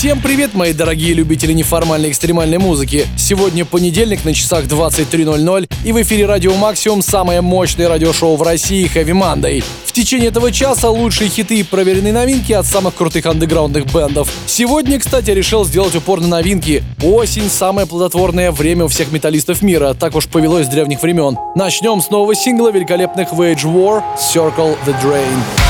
[0.00, 3.06] Всем привет, мои дорогие любители неформальной экстремальной музыки.
[3.18, 8.90] Сегодня понедельник на часах 23.00 и в эфире Радио Максимум самое мощное радиошоу в России
[8.90, 9.62] Heavy Monday.
[9.84, 14.32] В течение этого часа лучшие хиты и проверенные новинки от самых крутых андеграундных бендов.
[14.46, 16.82] Сегодня, кстати, решил сделать упор на новинки.
[17.02, 21.36] Осень– самое плодотворное время у всех металлистов мира, так уж повелось с древних времен.
[21.54, 25.69] Начнем с нового сингла великолепных Wage War «Circle the Drain».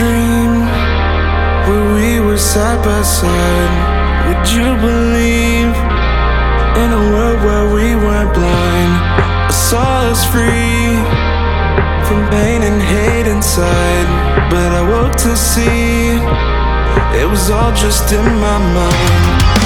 [0.00, 0.52] Dream
[1.68, 3.74] where we were side by side.
[4.26, 5.74] Would you believe
[6.82, 8.92] in a world where we weren't blind?
[9.50, 10.96] I saw us free
[12.06, 14.08] from pain and hate inside.
[14.52, 16.16] But I woke to see
[17.20, 19.59] it was all just in my mind.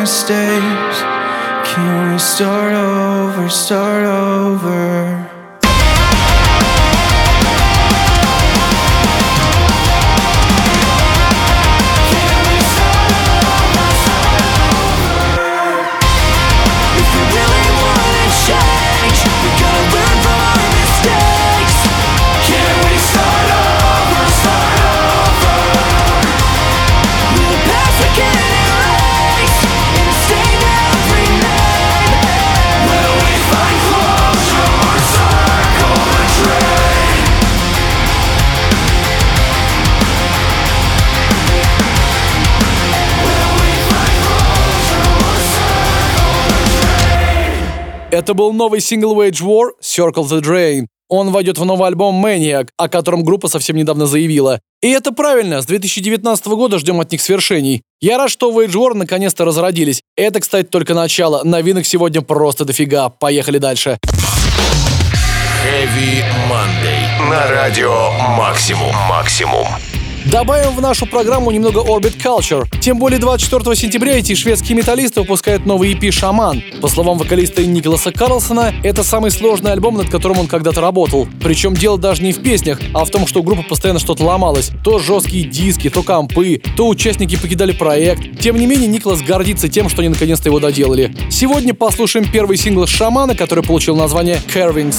[0.00, 0.98] Mistakes.
[1.68, 5.29] Can we start over, start over?
[48.20, 50.88] Это был новый сингл Wage War «Circle the Drain».
[51.08, 54.60] Он войдет в новый альбом Maniac, о котором группа совсем недавно заявила.
[54.82, 57.80] И это правильно, с 2019 года ждем от них свершений.
[57.98, 60.02] Я рад, что Wage War наконец-то разродились.
[60.18, 61.44] Это, кстати, только начало.
[61.44, 63.08] Новинок сегодня просто дофига.
[63.08, 63.96] Поехали дальше.
[65.64, 67.30] Heavy Monday.
[67.30, 68.94] На радио «Максимум».
[69.08, 69.66] «Максимум».
[70.26, 72.68] Добавим в нашу программу немного Orbit Culture.
[72.78, 76.62] Тем более 24 сентября эти шведские металлисты выпускают новый EP «Шаман».
[76.82, 81.26] По словам вокалиста Николаса Карлсона, это самый сложный альбом, над которым он когда-то работал.
[81.42, 84.72] Причем дело даже не в песнях, а в том, что у группы постоянно что-то ломалось.
[84.84, 88.40] То жесткие диски, то компы, то участники покидали проект.
[88.40, 91.14] Тем не менее, Николас гордится тем, что они наконец-то его доделали.
[91.30, 94.96] Сегодня послушаем первый сингл «Шамана», который получил название «Carvings».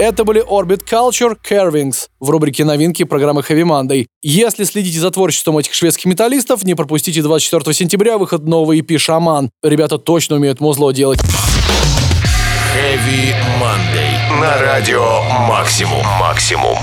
[0.00, 4.06] Это были Orbit Culture Carvings в рубрике новинки программы Heavy Monday.
[4.22, 9.50] Если следите за творчеством этих шведских металлистов, не пропустите 24 сентября выход нового EP Shaman.
[9.62, 11.20] Ребята точно умеют музло делать.
[12.74, 14.40] Heavy Monday.
[14.40, 16.02] На радио Максимум.
[16.18, 16.78] Максимум.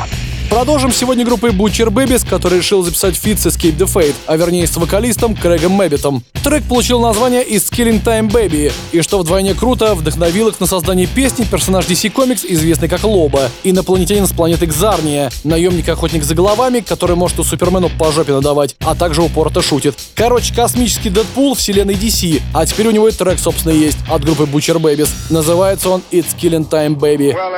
[0.50, 4.66] Продолжим сегодня группой Butcher Babies, который решил записать feat с Escape the Fate, а вернее
[4.66, 6.24] с вокалистом Крэгом Мэббитом.
[6.42, 11.06] Трек получил название It's Killin' Time, Baby, и что вдвойне круто, вдохновил их на создание
[11.06, 17.18] песни персонаж DC Comics, известный как Лобо, инопланетянин с планеты Кзарния, наемник-охотник за головами, который
[17.18, 19.96] может и Супермену по жопе надавать, а также упорото шутит.
[20.16, 24.44] Короче, космический Дэдпул вселенной DC, а теперь у него и трек, собственно, есть от группы
[24.44, 25.10] Butcher Babies.
[25.30, 27.34] Называется он It's Killing Time Baby.
[27.34, 27.58] Well,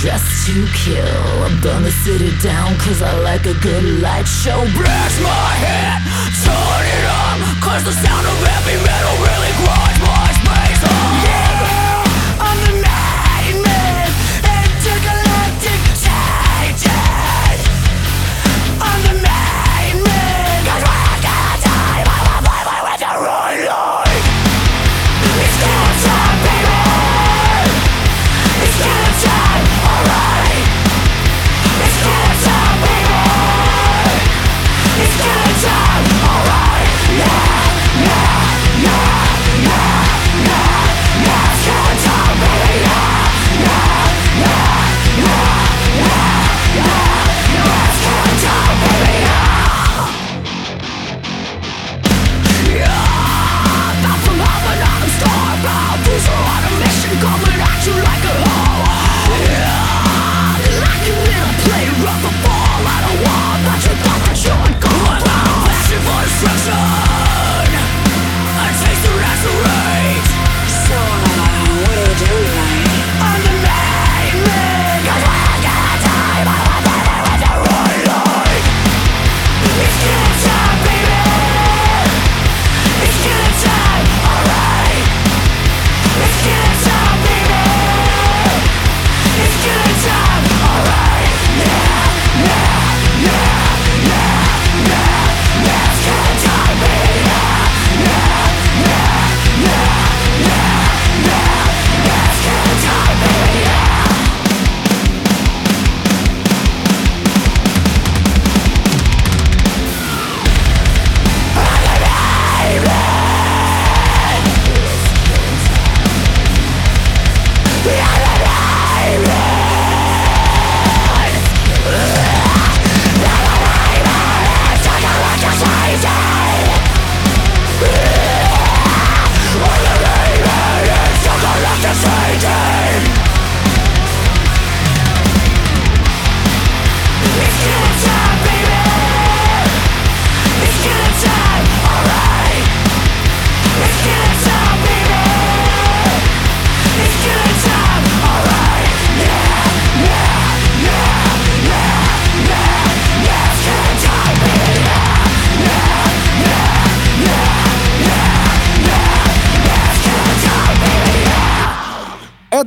[0.00, 4.56] Just to kill, burn the city down Cause I like a good light show.
[4.72, 6.00] Blast my head,
[6.40, 11.29] turn it up Cause the sound of heavy metal really grinds my space up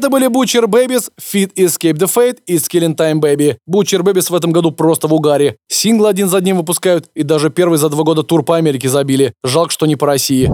[0.03, 3.55] Это были Butcher Babies, Fit Escape the Fate и Skilling Time Baby.
[3.65, 5.55] Butcher Babies в этом году просто в угаре.
[5.69, 9.31] Синглы один за одним выпускают, и даже первый за два года тур по Америке забили.
[9.45, 10.51] Жалко, что не по России.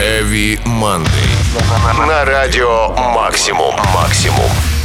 [0.00, 2.06] Heavy Monday.
[2.06, 3.74] На радио Максимум.
[3.94, 4.77] Максимум.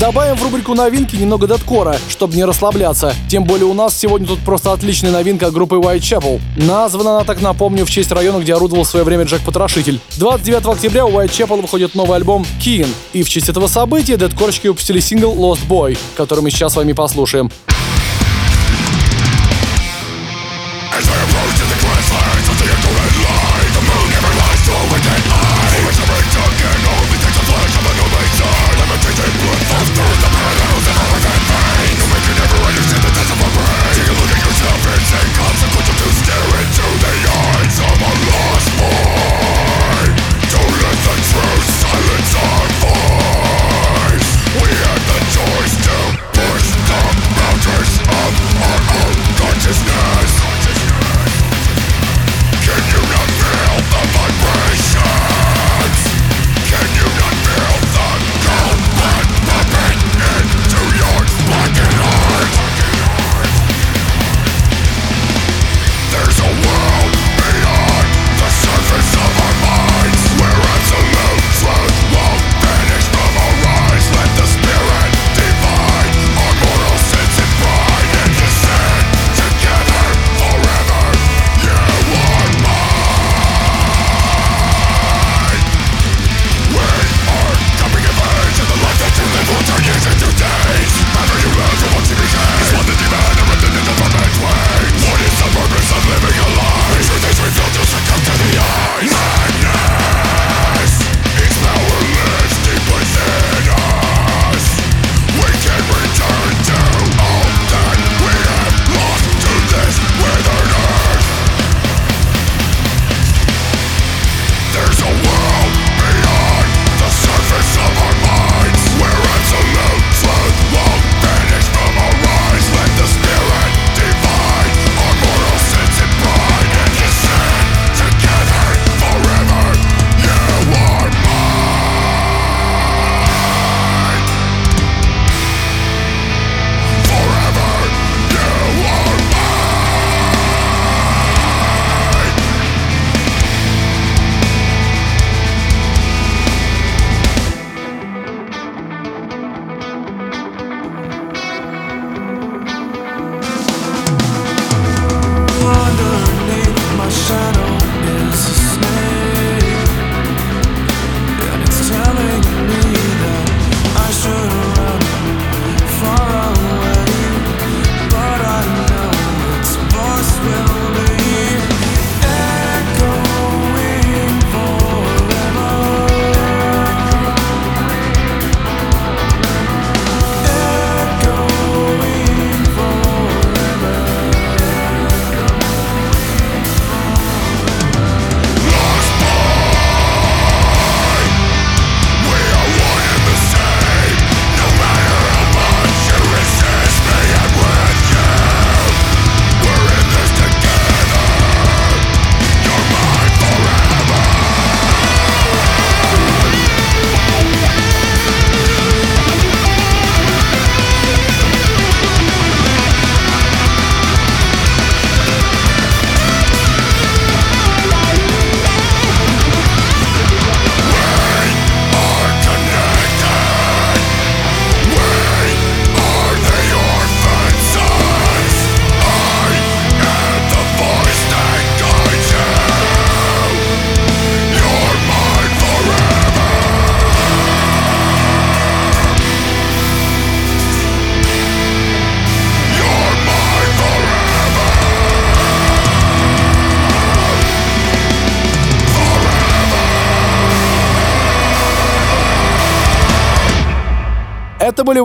[0.00, 3.14] Добавим в рубрику новинки немного дедкора, чтобы не расслабляться.
[3.28, 6.40] Тем более у нас сегодня тут просто отличная новинка группы Whitechapel.
[6.56, 10.00] Названа она, так напомню, в честь района, где орудовал в свое время Джек Потрошитель.
[10.16, 12.88] 29 октября у Whitechapel выходит новый альбом Keen.
[13.12, 16.92] И в честь этого события дедкорчики выпустили сингл Lost Boy, который мы сейчас с вами
[16.92, 17.48] послушаем.
[17.68, 17.83] Take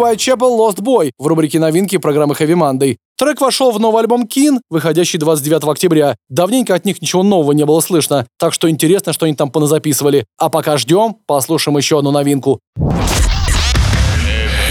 [0.09, 2.97] Whitechapel Lost Boy в рубрике новинки программы Heavy Monday.
[3.17, 6.15] Трек вошел в новый альбом Кин, выходящий 29 октября.
[6.29, 10.25] Давненько от них ничего нового не было слышно, так что интересно, что они там поназаписывали.
[10.39, 12.59] А пока ждем, послушаем еще одну новинку.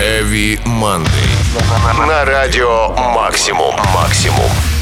[0.01, 1.07] Heavy Monday.
[2.07, 3.75] На радио Максимум.
[3.95, 4.78] Максимум.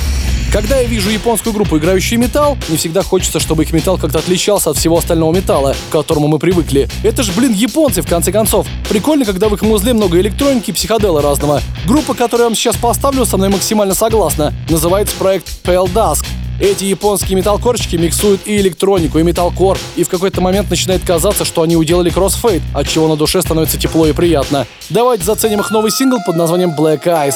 [0.56, 4.70] Когда я вижу японскую группу, играющую металл, не всегда хочется, чтобы их металл как-то отличался
[4.70, 6.88] от всего остального металла, к которому мы привыкли.
[7.02, 8.66] Это ж, блин, японцы, в конце концов.
[8.88, 11.60] Прикольно, когда в их музле много электроники и психодела разного.
[11.86, 14.54] Группа, которую я вам сейчас поставлю, со мной максимально согласна.
[14.70, 16.24] Называется проект Pale Dusk.
[16.58, 21.60] Эти японские металлкорщики миксуют и электронику, и металлкор, и в какой-то момент начинает казаться, что
[21.60, 24.66] они уделали кроссфейд, от чего на душе становится тепло и приятно.
[24.88, 27.34] Давайте заценим их новый сингл под названием Black Eyes.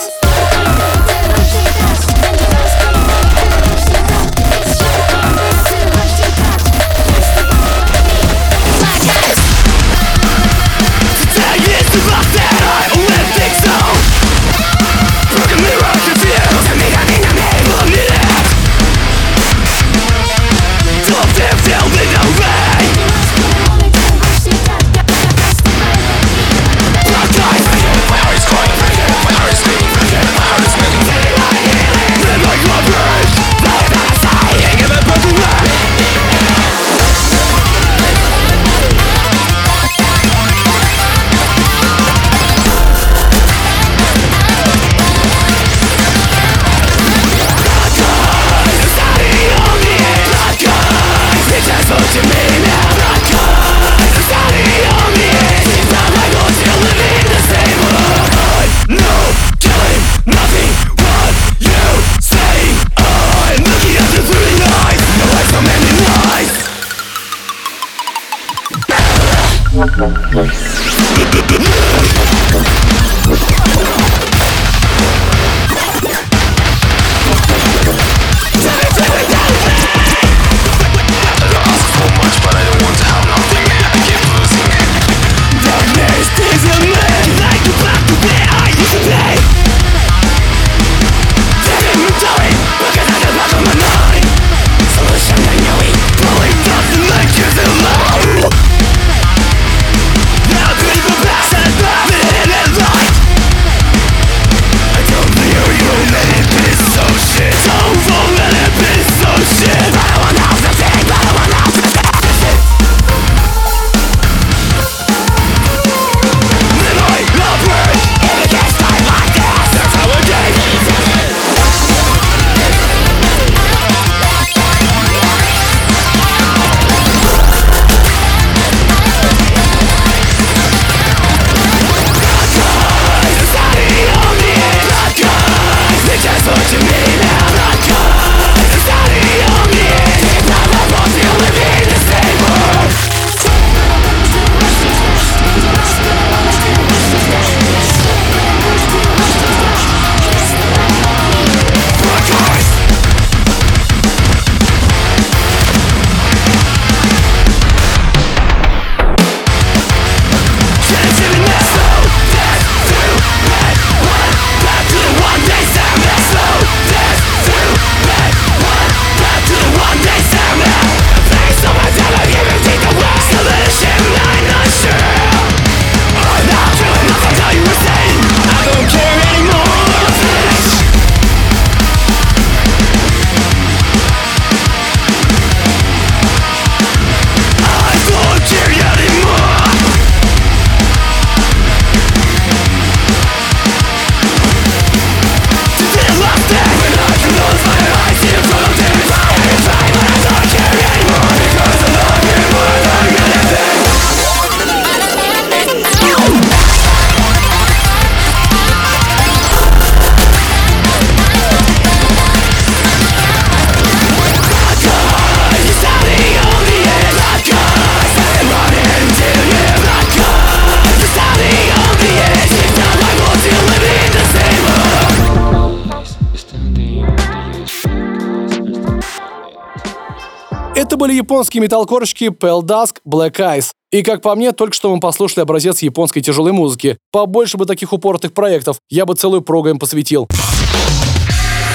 [231.31, 233.66] Японские металлкорщики Pale Dusk Black Eyes.
[233.93, 236.99] И как по мне, только что мы послушали образец японской тяжелой музыки.
[237.12, 240.27] Побольше бы таких упоротых проектов, я бы целую прогу им посвятил.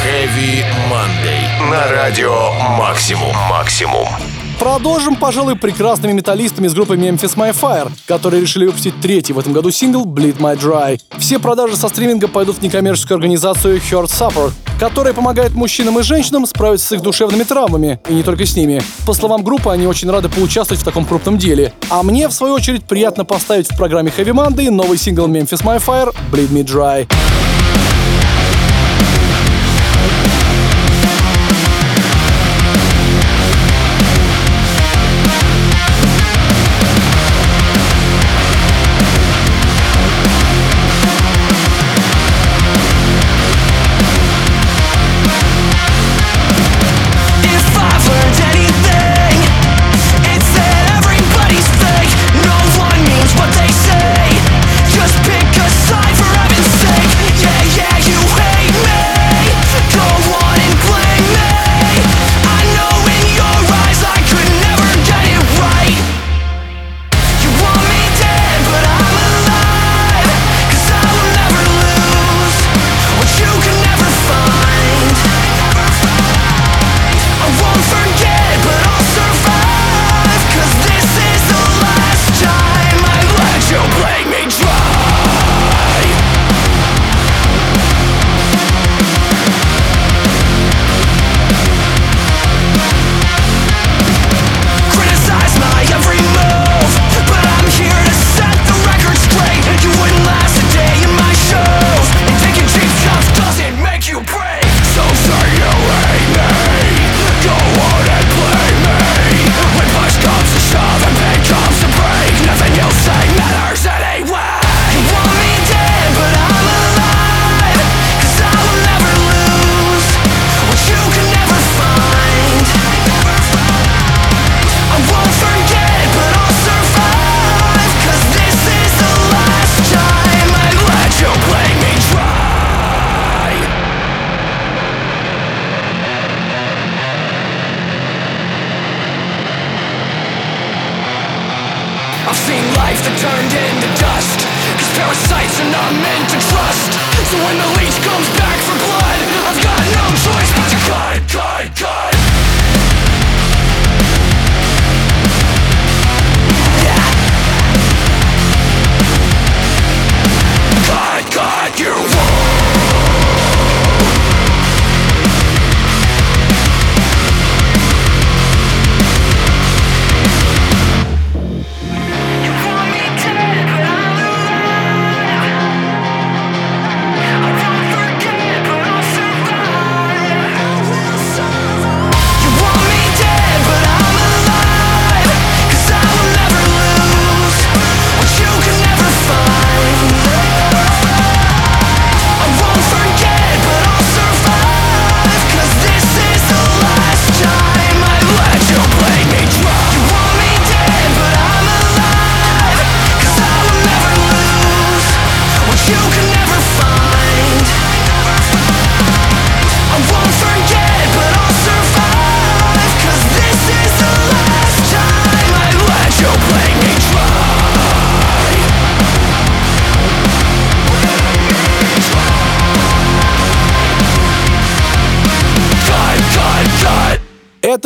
[0.03, 1.71] Heavy Monday.
[1.71, 3.33] На радио Максимум.
[3.49, 4.07] Максимум.
[4.59, 9.53] Продолжим, пожалуй, прекрасными металлистами из группы Memphis My Fire, которые решили выпустить третий в этом
[9.53, 10.99] году сингл Bleed My Dry.
[11.17, 16.45] Все продажи со стриминга пойдут в некоммерческую организацию Heart Support, которая помогает мужчинам и женщинам
[16.45, 18.81] справиться с их душевными травмами, и не только с ними.
[19.05, 21.73] По словам группы, они очень рады поучаствовать в таком крупном деле.
[21.89, 25.83] А мне, в свою очередь, приятно поставить в программе Heavy Monday новый сингл Memphis My
[25.85, 27.07] Fire Bleed Me Dry.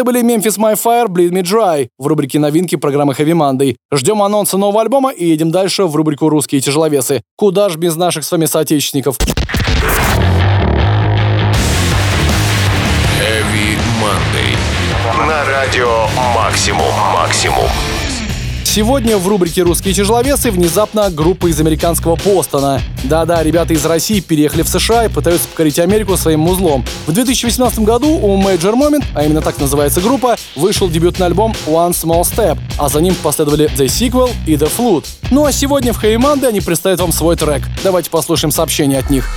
[0.09, 3.75] Были Memphis My Fire, Bleed Me Dry в рубрике новинки программы Heavy Monday.
[3.93, 7.21] Ждем анонса нового альбома и едем дальше в рубрику «Русские тяжеловесы».
[7.35, 9.17] Куда ж без наших с вами соотечественников?
[13.19, 15.27] Heavy Monday.
[15.27, 16.91] На радио Максимум.
[17.13, 17.69] Максимум.
[18.69, 22.79] Сегодня в рубрике «Русские тяжеловесы» внезапно группа из американского Бостона.
[23.03, 26.85] Да-да, ребята из России переехали в США и пытаются покорить Америку своим узлом.
[27.07, 31.93] В 2018 году у Major Moment, а именно так называется группа, вышел дебютный альбом One
[31.93, 35.07] Small Step, а за ним последовали The Sequel и The Flute.
[35.31, 37.63] Ну а сегодня в Monday они представят вам свой трек.
[37.83, 39.27] Давайте послушаем сообщение от них.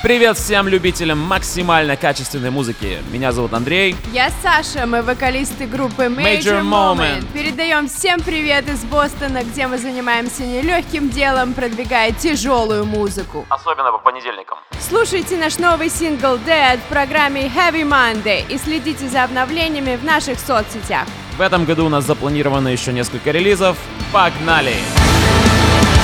[0.00, 2.98] Привет всем любителям максимально качественной музыки.
[3.10, 3.96] Меня зовут Андрей.
[4.12, 6.96] Я Саша, мы вокалисты группы Major, Major Moment.
[6.96, 7.32] Moment.
[7.34, 13.44] Передаем всем привет из Бостона, где мы занимаемся нелегким делом, продвигая тяжелую музыку.
[13.48, 14.58] Особенно по понедельникам.
[14.88, 20.38] Слушайте наш новый сингл Dead в программе Heavy Monday и следите за обновлениями в наших
[20.38, 21.08] соцсетях.
[21.36, 23.76] В этом году у нас запланировано еще несколько релизов.
[24.12, 24.74] Погнали!
[25.88, 25.97] You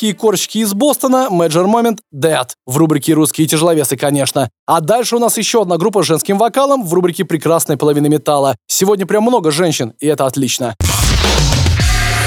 [0.00, 2.46] были русские корчки из Бостона, Major Moment, Dead.
[2.66, 4.48] В рубрике «Русские тяжеловесы», конечно.
[4.66, 8.56] А дальше у нас еще одна группа с женским вокалом в рубрике «Прекрасная половина металла».
[8.66, 10.74] Сегодня прям много женщин, и это отлично.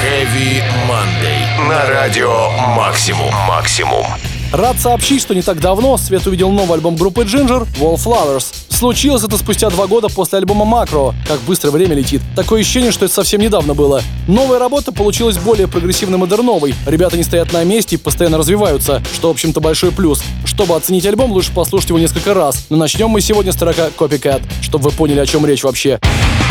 [0.04, 1.68] Heavy Monday.
[1.68, 3.34] На радио Максимум.
[3.48, 4.06] Максимум.
[4.52, 8.63] Рад сообщить, что не так давно Свет увидел новый альбом группы Ginger Wallflowers.
[8.84, 11.16] Случилось это спустя два года после альбома Макро.
[11.26, 12.22] Как быстро время летит.
[12.36, 14.02] Такое ощущение, что это совсем недавно было.
[14.28, 16.76] Новая работа получилась более прогрессивно-модерновой.
[16.86, 20.22] Ребята не стоят на месте и постоянно развиваются, что, в общем-то, большой плюс.
[20.44, 22.66] Чтобы оценить альбом, лучше послушать его несколько раз.
[22.70, 26.02] Но начнем мы сегодня с трека Copycat, чтобы вы поняли, о чем речь вообще.
[26.02, 26.43] Breaking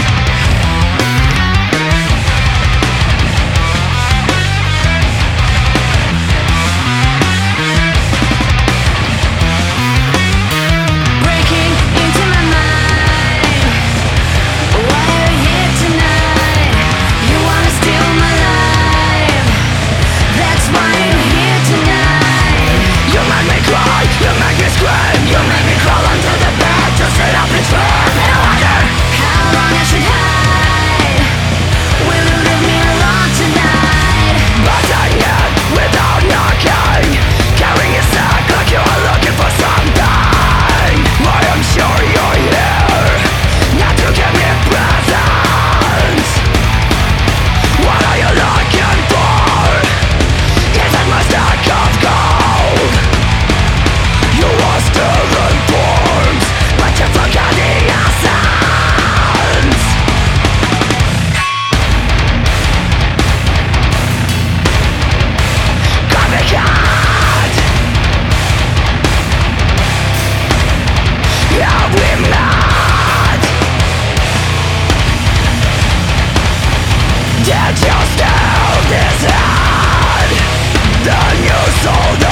[81.04, 82.31] Then you sold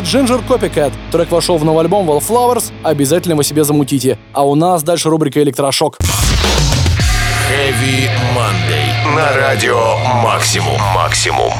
[0.00, 0.92] Были Ginger Copycat.
[1.12, 2.72] Трек вошел в новый альбом Wallflowers.
[2.82, 4.18] Обязательно его себе замутите.
[4.32, 5.98] А у нас дальше рубрика «Электрошок».
[7.50, 9.14] Heavy Monday.
[9.14, 10.80] на радио Максимум.
[10.94, 11.52] Максимум.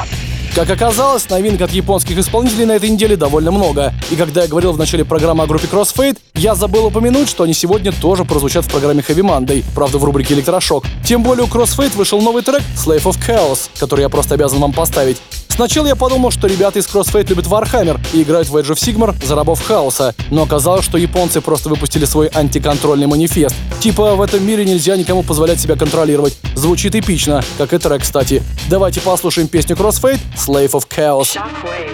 [0.53, 3.93] Как оказалось, новинок от японских исполнителей на этой неделе довольно много.
[4.09, 7.53] И когда я говорил в начале программы о группе Crossfade, я забыл упомянуть, что они
[7.53, 10.83] сегодня тоже прозвучат в программе Heavy Monday, правда в рубрике Электрошок.
[11.05, 14.73] Тем более у Crossfade вышел новый трек Slave of Chaos, который я просто обязан вам
[14.73, 15.21] поставить.
[15.47, 19.13] Сначала я подумал, что ребята из Crossfade любят Warhammer и играют в Age of Sigmar
[19.25, 23.55] за рабов хаоса, но оказалось, что японцы просто выпустили свой антиконтрольный манифест.
[23.81, 26.37] Типа в этом мире нельзя никому позволять себя контролировать.
[26.55, 28.41] Звучит эпично, как и трек, кстати.
[28.69, 31.35] Давайте послушаем песню Crossfade Slave of Chaos.
[31.35, 31.93] Shockwave,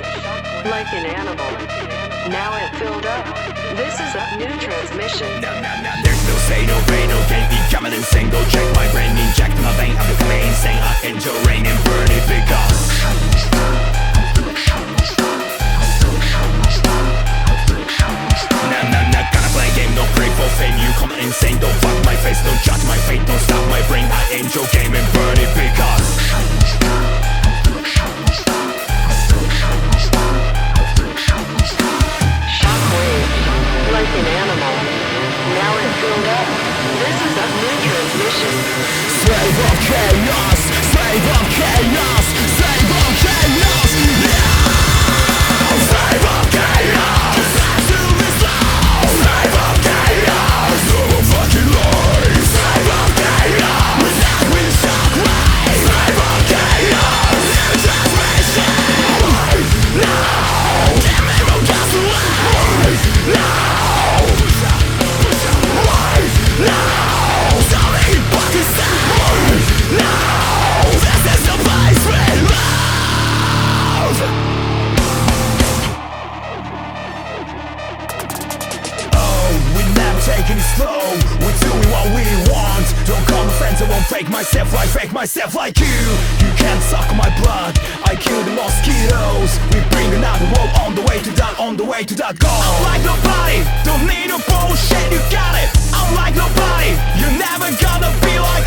[0.71, 1.51] like an animal.
[2.31, 3.27] Now it filled up.
[3.75, 5.27] This is a new transmission.
[5.43, 7.43] There's no say, no pain, no gain.
[7.51, 8.29] Becoming insane.
[8.29, 9.91] Go check my brain, inject my vein.
[9.99, 10.79] I'm becoming insane.
[10.79, 12.87] I enter rain and burn it because.
[19.95, 20.77] No for fame.
[20.77, 24.05] You come insane, don't fuck my face, don't judge my fate, don't stop my brain.
[24.05, 26.66] I end your game and burn it because.
[34.17, 34.73] An animal.
[35.53, 36.47] Now it filled up.
[37.05, 38.53] This is a new transmission.
[39.21, 40.59] Slave of chaos,
[40.89, 42.25] slave of chaos,
[80.77, 81.17] taking.
[81.41, 82.85] We're doing what we want.
[83.05, 85.97] Don't call my friends, I won't fake myself like fake myself like you.
[86.43, 87.77] You can't suck my blood.
[88.05, 89.57] I kill the mosquitoes.
[89.73, 92.51] We bring another world on the way to that, on the way to that goal.
[92.51, 95.07] I'm like nobody, don't need no bullshit.
[95.11, 95.69] You got it.
[95.93, 96.93] I'm like nobody.
[97.17, 98.65] You're never gonna be like.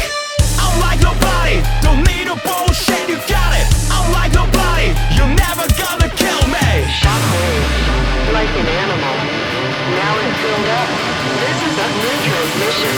[0.58, 3.08] I'm like nobody, don't need no bullshit.
[3.08, 3.66] You got it.
[3.90, 4.94] I'm like nobody.
[5.14, 6.68] You're never gonna kill me.
[7.00, 9.39] Shockwave, like an animal.
[9.90, 10.88] Now filled up.
[11.42, 12.94] This is a new transmission.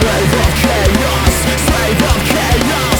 [0.00, 1.34] Slave of chaos,
[1.68, 2.93] slave of chaos,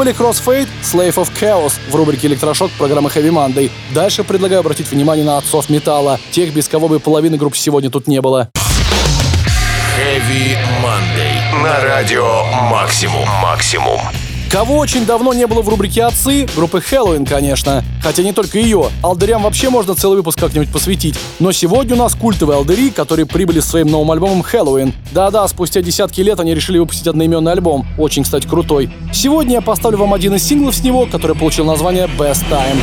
[0.00, 3.70] были Crossfade, Slave of Chaos в рубрике Электрошок программы Heavy Monday.
[3.92, 8.06] Дальше предлагаю обратить внимание на отцов металла, тех, без кого бы половины групп сегодня тут
[8.06, 8.48] не было.
[9.98, 11.62] Heavy Monday.
[11.62, 13.28] На радио Максимум.
[13.42, 14.00] Максимум.
[14.50, 17.84] Кого очень давно не было в рубрике «Отцы» группы Хэллоуин, конечно.
[18.02, 18.86] Хотя не только ее.
[19.00, 21.14] Алдырям вообще можно целый выпуск как-нибудь посвятить.
[21.38, 24.92] Но сегодня у нас культовые алдыри, которые прибыли своим новым альбомом «Хэллоуин».
[25.12, 27.86] Да-да, спустя десятки лет они решили выпустить одноименный альбом.
[27.96, 28.90] Очень, кстати, крутой.
[29.12, 32.80] Сегодня я поставлю вам один из синглов с него, который получил название «Best Time».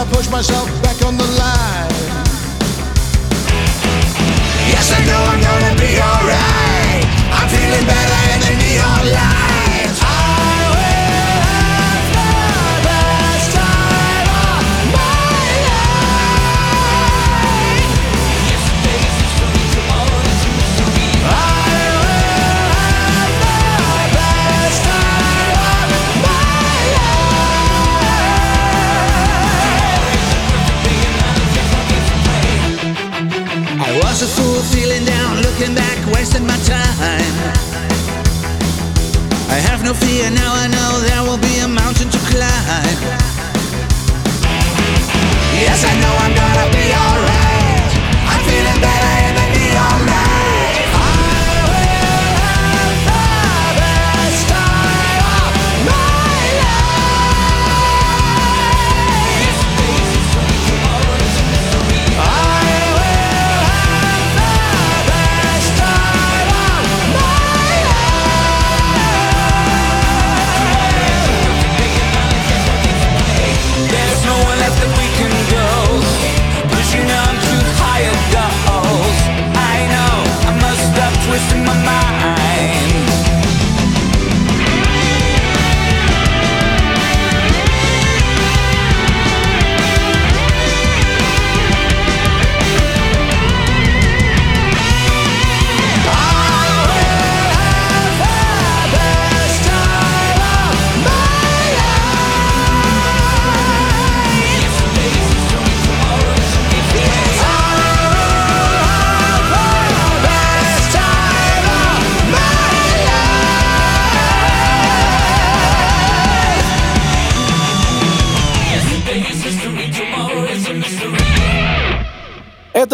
[0.00, 2.19] Gotta push myself back on the line.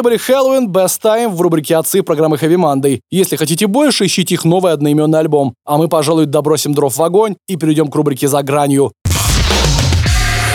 [0.07, 3.01] Были Хэллоуин Best Time в рубрике «Отцы» программы Heavy Monday.
[3.11, 5.55] Если хотите больше, ищите их новый одноименный альбом.
[5.65, 8.93] А мы, пожалуй, добросим дров в огонь и перейдем к рубрике «За гранью».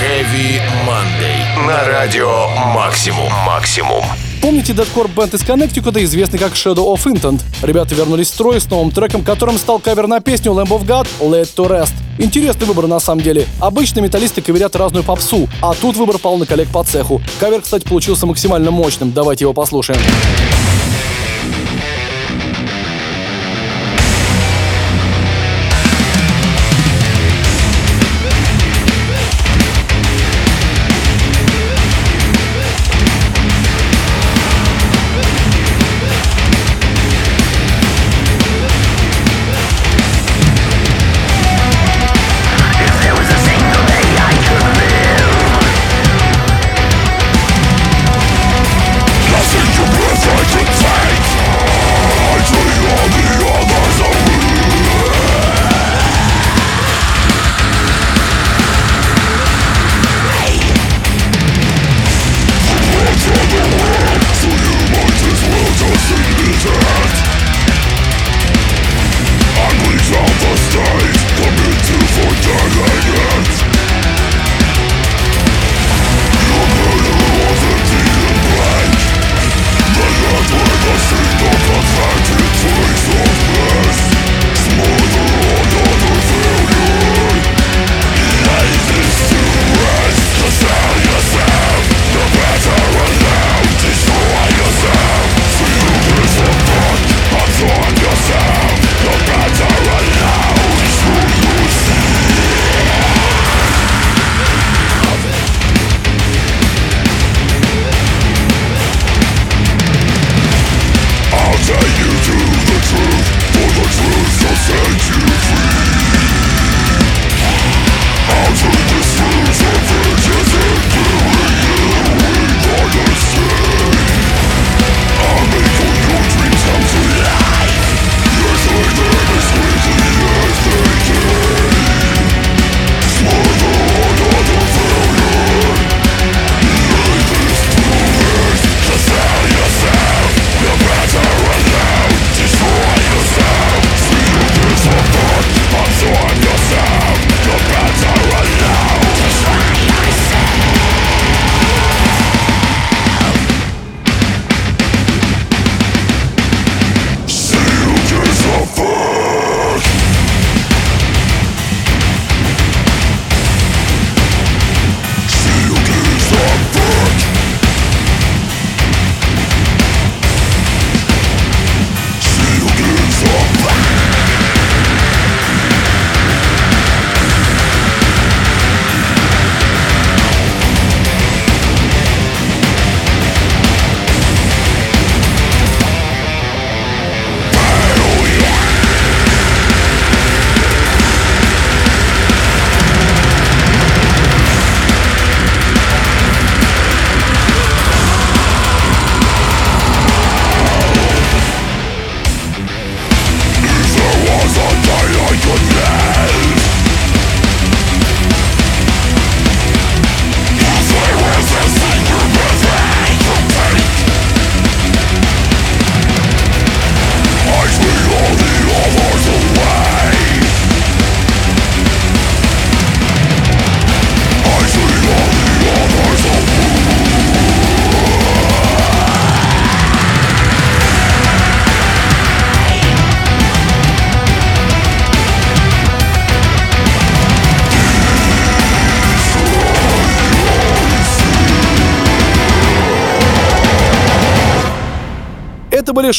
[0.02, 1.68] Heavy Monday.
[1.68, 3.30] На радио Максимум.
[3.46, 4.06] Максимум.
[4.42, 7.42] Помните дедкор бенд из Коннектикута, известный как Shadow of Intent?
[7.62, 11.08] Ребята вернулись в строй с новым треком, которым стал кавер на песню Lamb of God
[11.20, 11.94] Let to Rest.
[12.18, 13.46] Интересный выбор на самом деле.
[13.60, 17.22] Обычно металлисты каверят разную попсу, а тут выбор пал на коллег по цеху.
[17.40, 19.12] Кавер, кстати, получился максимально мощным.
[19.12, 20.00] Давайте его послушаем.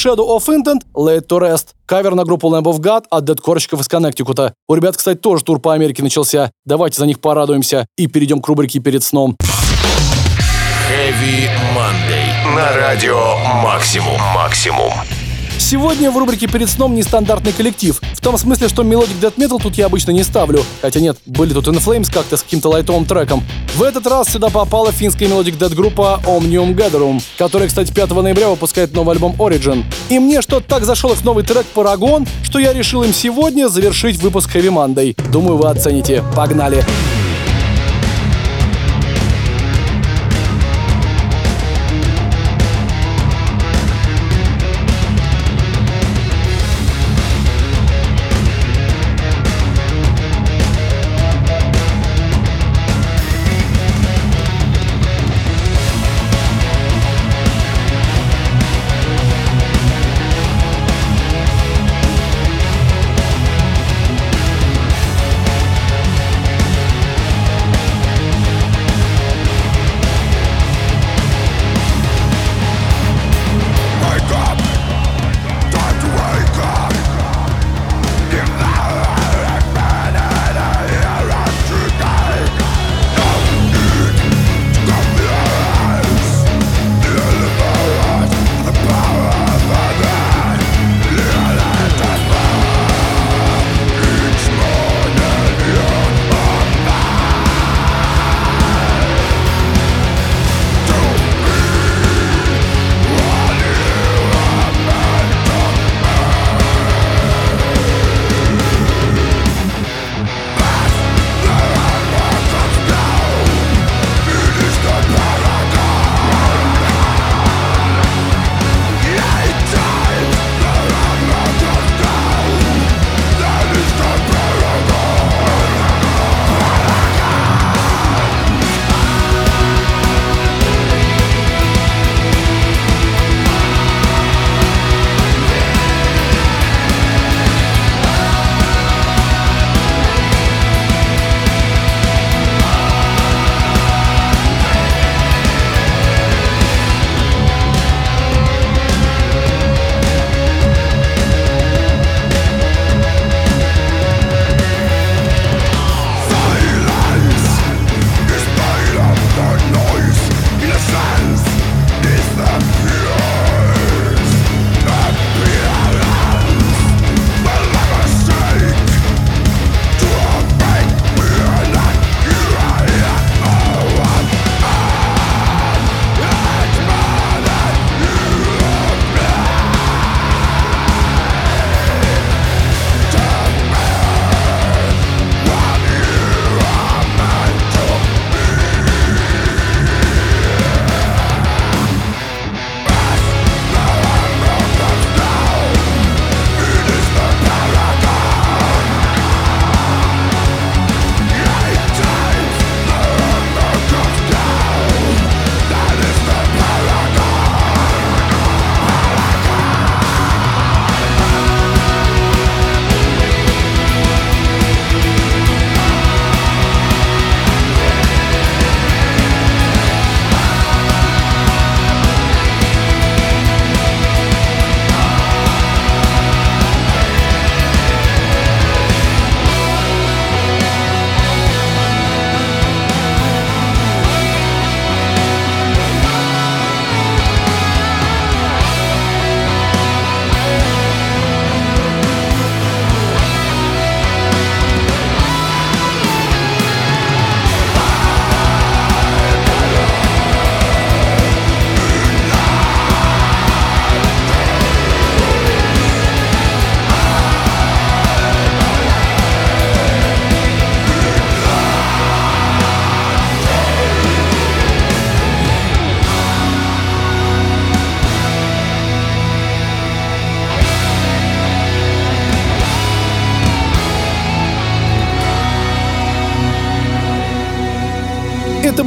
[0.02, 3.86] Shadow of Intent, Laid to Rest, кавер на группу Lamb of God от дэткорщиков из
[3.86, 4.52] Коннектикута.
[4.66, 6.50] У ребят, кстати, тоже тур по Америке начался.
[6.64, 9.36] Давайте за них порадуемся и перейдем к рубрике «Перед сном».
[10.90, 12.56] Heavy Monday.
[12.56, 14.20] На радио Максимум.
[14.34, 14.92] Максимум.
[15.56, 18.00] Сегодня в рубрике «Перед сном» нестандартный коллектив.
[18.14, 20.64] В том смысле, что melodic death metal тут я обычно не ставлю.
[20.80, 23.44] Хотя нет, были тут In Flames как-то с каким-то лайтовым треком.
[23.74, 28.50] В этот раз сюда попала финская melodic death группа Omnium Gatherum, которая, кстати, 5 ноября
[28.50, 29.84] выпускает новый альбом Origin.
[30.10, 34.20] И мне что-то так зашел их новый трек Paragon, что я решил им сегодня завершить
[34.20, 35.16] выпуск Heavy Monday.
[35.30, 36.22] Думаю, вы оцените.
[36.36, 36.76] Погнали!
[36.76, 37.21] Погнали!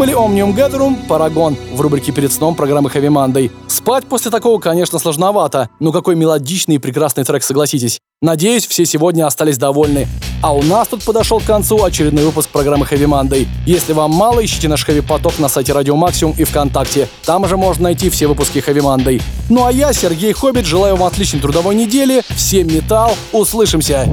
[0.06, 3.50] Были Omnium Gatherum, Парагон в рубрике «Перед сном» программы Heavy Monday.
[3.68, 7.98] Спать после такого, конечно, сложновато, но какой мелодичный и прекрасный трек, согласитесь.
[8.22, 10.08] Надеюсь, все сегодня остались довольны.
[10.44, 13.48] А у нас тут подошел к концу очередной выпуск программы Heavy Monday.
[13.66, 17.08] Если вам мало, ищите наш Heavy Поток на сайте Радио Максимум и ВКонтакте.
[17.26, 19.20] Там же можно найти все выпуски Heavy Monday.
[19.50, 22.22] Ну а я, Сергей Хоббит, желаю вам отличной трудовой недели.
[22.36, 23.16] Всем металл.
[23.32, 24.08] Услышимся.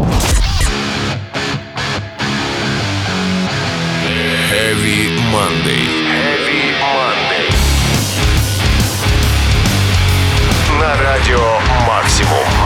[4.51, 5.87] Heavy Monday.
[6.05, 7.49] Heavy Monday.
[10.79, 12.62] На радио «Максимум».